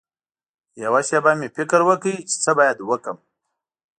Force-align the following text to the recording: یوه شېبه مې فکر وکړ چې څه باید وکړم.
یوه 0.83 1.01
شېبه 1.07 1.31
مې 1.39 1.47
فکر 1.57 1.79
وکړ 1.85 2.03
چې 2.29 2.35
څه 2.43 2.51
باید 2.59 2.77
وکړم. 2.89 3.17